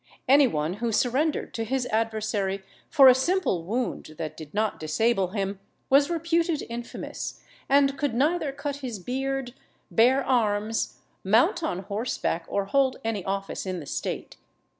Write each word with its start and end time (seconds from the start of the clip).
Any 0.27 0.47
one 0.47 0.73
who 0.81 0.91
surrendered 0.91 1.53
to 1.53 1.63
his 1.63 1.85
adversary 1.91 2.63
for 2.89 3.07
a 3.07 3.13
simple 3.13 3.61
wound 3.63 4.15
that 4.17 4.35
did 4.35 4.51
not 4.51 4.79
disable 4.79 5.27
him, 5.27 5.59
was 5.91 6.09
reputed 6.09 6.65
infamous, 6.71 7.39
and 7.69 7.95
could 7.99 8.15
neither 8.15 8.51
cut 8.51 8.77
his 8.77 8.97
beard, 8.97 9.53
bear 9.91 10.23
arms, 10.25 10.97
mount 11.23 11.61
on 11.61 11.83
horseback, 11.83 12.45
or 12.47 12.65
hold 12.65 12.97
any 13.03 13.23
office 13.25 13.63
in 13.67 13.79
the 13.79 13.85
state. 13.85 14.37